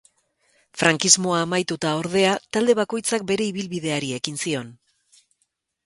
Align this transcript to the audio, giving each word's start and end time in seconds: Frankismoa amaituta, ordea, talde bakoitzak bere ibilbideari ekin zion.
Frankismoa 0.79 1.41
amaituta, 1.47 1.91
ordea, 2.01 2.33
talde 2.57 2.77
bakoitzak 2.83 3.29
bere 3.33 3.49
ibilbideari 3.53 4.13
ekin 4.23 4.45
zion. 4.47 4.77